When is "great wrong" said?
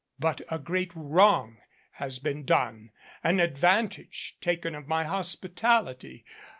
0.57-1.57